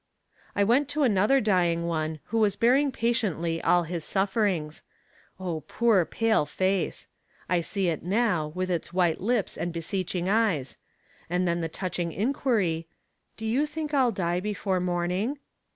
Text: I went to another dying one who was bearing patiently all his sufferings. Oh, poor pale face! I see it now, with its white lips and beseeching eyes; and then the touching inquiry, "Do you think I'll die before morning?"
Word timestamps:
I 0.55 0.63
went 0.63 0.89
to 0.89 1.03
another 1.03 1.39
dying 1.39 1.85
one 1.85 2.21
who 2.33 2.39
was 2.39 2.55
bearing 2.55 2.91
patiently 2.91 3.61
all 3.61 3.83
his 3.83 4.03
sufferings. 4.03 4.81
Oh, 5.39 5.61
poor 5.67 6.05
pale 6.05 6.47
face! 6.47 7.07
I 7.47 7.61
see 7.61 7.87
it 7.87 8.01
now, 8.01 8.47
with 8.55 8.71
its 8.71 8.91
white 8.91 9.21
lips 9.21 9.55
and 9.55 9.71
beseeching 9.71 10.27
eyes; 10.27 10.75
and 11.29 11.47
then 11.47 11.61
the 11.61 11.69
touching 11.69 12.11
inquiry, 12.11 12.87
"Do 13.37 13.45
you 13.45 13.67
think 13.67 13.93
I'll 13.93 14.11
die 14.11 14.39
before 14.39 14.79
morning?" 14.79 15.37